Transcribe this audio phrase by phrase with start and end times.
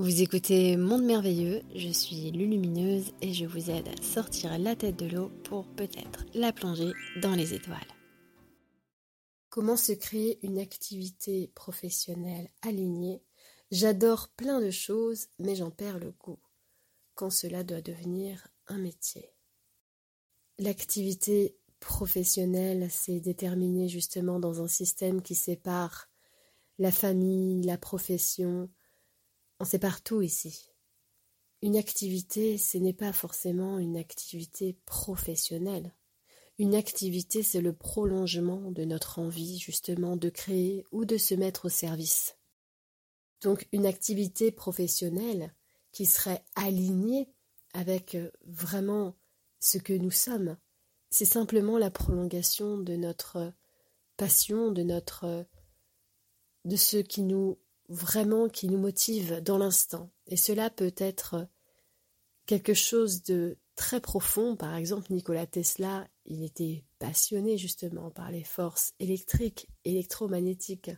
[0.00, 4.96] Vous écoutez Monde Merveilleux, je suis Lulumineuse et je vous aide à sortir la tête
[4.96, 7.76] de l'eau pour peut-être la plonger dans les étoiles.
[9.50, 13.22] Comment se créer une activité professionnelle alignée?
[13.70, 16.40] J'adore plein de choses, mais j'en perds le goût
[17.14, 19.34] quand cela doit devenir un métier.
[20.58, 26.08] L'activité professionnelle, c'est déterminé justement dans un système qui sépare
[26.78, 28.70] la famille, la profession,
[29.60, 30.70] on sait partout ici.
[31.62, 35.94] Une activité, ce n'est pas forcément une activité professionnelle.
[36.58, 41.66] Une activité, c'est le prolongement de notre envie justement de créer ou de se mettre
[41.66, 42.36] au service.
[43.42, 45.54] Donc une activité professionnelle
[45.92, 47.28] qui serait alignée
[47.74, 49.16] avec euh, vraiment
[49.58, 50.56] ce que nous sommes,
[51.10, 53.52] c'est simplement la prolongation de notre
[54.16, 55.46] passion, de notre
[56.64, 57.58] de ce qui nous
[57.90, 60.10] vraiment qui nous motive dans l'instant.
[60.28, 61.48] Et cela peut être
[62.46, 64.56] quelque chose de très profond.
[64.56, 70.92] Par exemple, Nikola Tesla, il était passionné justement par les forces électriques, électromagnétiques.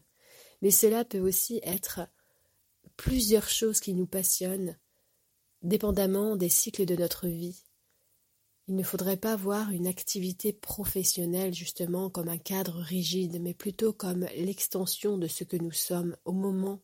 [0.61, 2.03] Mais cela peut aussi être
[2.97, 4.79] plusieurs choses qui nous passionnent,
[5.63, 7.65] dépendamment des cycles de notre vie.
[8.69, 13.93] Il ne faudrait pas voir une activité professionnelle justement comme un cadre rigide, mais plutôt
[13.93, 16.81] comme l'extension de ce que nous sommes au moment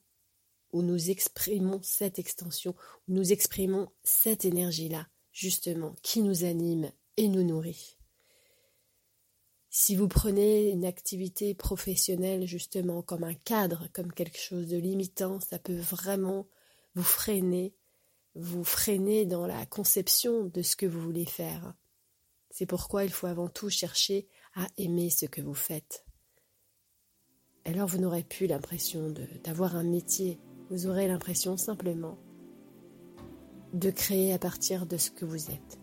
[0.72, 2.74] où nous exprimons cette extension,
[3.06, 7.96] où nous exprimons cette énergie-là, justement, qui nous anime et nous nourrit.
[9.70, 15.40] Si vous prenez une activité professionnelle justement comme un cadre, comme quelque chose de limitant,
[15.40, 16.48] ça peut vraiment
[16.94, 17.74] vous freiner
[18.38, 21.74] vous freinez dans la conception de ce que vous voulez faire.
[22.50, 26.06] C'est pourquoi il faut avant tout chercher à aimer ce que vous faites.
[27.64, 29.12] Alors vous n'aurez plus l'impression
[29.44, 30.38] d'avoir un métier,
[30.70, 32.18] vous aurez l'impression simplement
[33.74, 35.78] de créer à partir de ce que vous êtes.